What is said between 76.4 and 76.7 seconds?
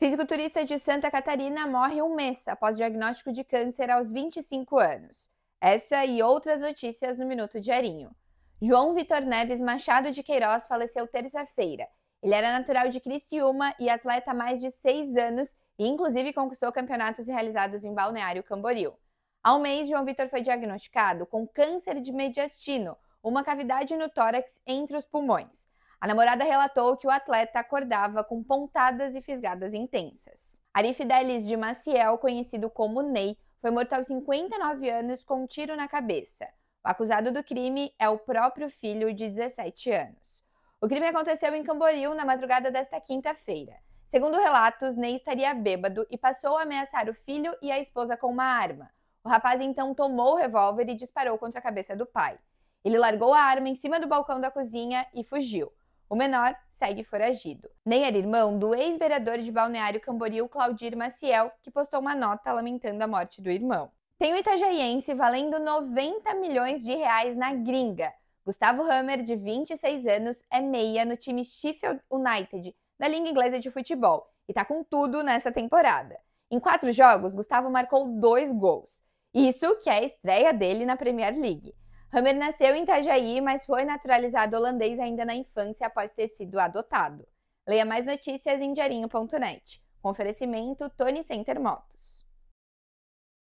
Em